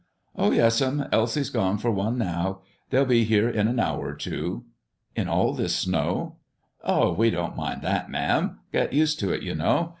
[0.35, 2.61] "Oh, yes'm; Elsie's gone for one now.
[2.89, 4.65] They'll be here in an hour or two."
[5.15, 6.37] "In all this snow?"
[6.83, 8.57] "Oh, we don't mind that, ma'am.
[8.71, 9.89] Get used to it, you know.